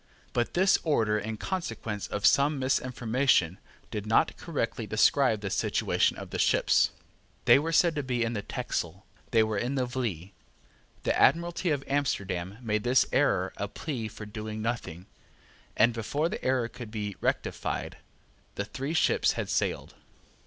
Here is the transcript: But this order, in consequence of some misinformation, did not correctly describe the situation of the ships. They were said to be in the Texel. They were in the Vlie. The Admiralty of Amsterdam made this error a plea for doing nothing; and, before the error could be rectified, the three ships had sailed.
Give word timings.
But 0.33 0.55
this 0.55 0.79
order, 0.83 1.19
in 1.19 1.37
consequence 1.37 2.07
of 2.07 2.25
some 2.25 2.57
misinformation, 2.57 3.59
did 3.91 4.07
not 4.07 4.35
correctly 4.35 4.87
describe 4.87 5.41
the 5.41 5.51
situation 5.51 6.17
of 6.17 6.31
the 6.31 6.39
ships. 6.39 6.89
They 7.45 7.59
were 7.59 7.71
said 7.71 7.93
to 7.93 8.01
be 8.01 8.23
in 8.23 8.33
the 8.33 8.41
Texel. 8.41 9.05
They 9.29 9.43
were 9.43 9.59
in 9.59 9.75
the 9.75 9.85
Vlie. 9.85 10.31
The 11.03 11.15
Admiralty 11.15 11.69
of 11.69 11.83
Amsterdam 11.87 12.57
made 12.63 12.83
this 12.83 13.05
error 13.13 13.53
a 13.57 13.67
plea 13.67 14.07
for 14.07 14.25
doing 14.25 14.59
nothing; 14.59 15.05
and, 15.77 15.93
before 15.93 16.29
the 16.29 16.43
error 16.43 16.67
could 16.67 16.89
be 16.89 17.15
rectified, 17.21 17.97
the 18.55 18.65
three 18.65 18.95
ships 18.95 19.33
had 19.33 19.51
sailed. 19.51 19.93